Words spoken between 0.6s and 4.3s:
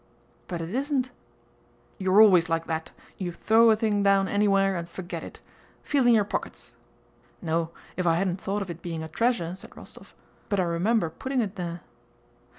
it isn't?..." "You're always like that; you thwow a thing down